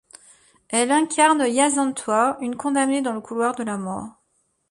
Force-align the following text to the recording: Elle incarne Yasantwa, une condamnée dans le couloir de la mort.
Elle 0.69 0.89
incarne 0.89 1.45
Yasantwa, 1.47 2.37
une 2.41 2.55
condamnée 2.55 3.03
dans 3.03 3.13
le 3.13 3.21
couloir 3.21 3.53
de 3.53 3.61
la 3.61 3.77
mort. 3.77 4.09